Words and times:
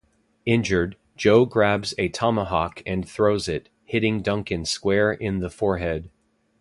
Injured, 0.47 0.97
Joe 1.15 1.45
grabs 1.45 1.93
a 1.99 2.09
tomahawk 2.09 2.81
and 2.87 3.07
throws 3.07 3.47
it, 3.47 3.69
hitting 3.85 4.23
Duncan 4.23 4.65
square 4.65 5.11
in 5.11 5.41
the 5.41 5.49
forehead. 5.51 6.09